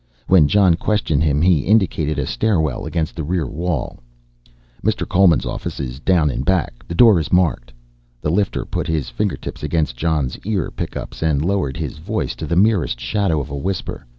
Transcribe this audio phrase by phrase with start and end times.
[0.25, 3.99] When Jon questioned him he indicated a stairwell against the rear wall.
[4.83, 5.07] "Mr.
[5.07, 7.71] Coleman's office is down in back, the door is marked."
[8.19, 12.47] The lifter put his fingertips against Jon's ear pick ups and lowered his voice to
[12.47, 14.07] the merest shadow of a whisper.